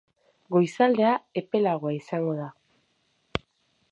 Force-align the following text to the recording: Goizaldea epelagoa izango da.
Goizaldea 0.53 1.11
epelagoa 1.43 1.93
izango 1.99 2.33
da. 2.39 2.49